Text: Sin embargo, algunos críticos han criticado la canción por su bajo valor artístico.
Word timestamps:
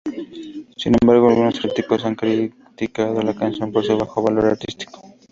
Sin 0.77 0.95
embargo, 0.99 1.29
algunos 1.29 1.59
críticos 1.59 2.03
han 2.05 2.15
criticado 2.15 3.21
la 3.21 3.35
canción 3.35 3.71
por 3.71 3.85
su 3.85 3.95
bajo 3.95 4.23
valor 4.23 4.45
artístico. 4.45 4.99